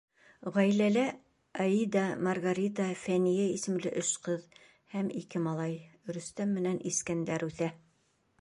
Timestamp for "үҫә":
7.51-7.73